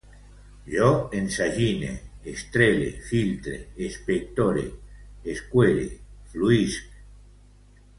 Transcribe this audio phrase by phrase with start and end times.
[0.75, 0.87] Jo
[1.19, 1.91] ensagine,
[2.33, 3.61] estrele, filtre,
[3.91, 4.67] expectore,
[5.37, 5.89] esquere,
[6.35, 7.03] fluïsc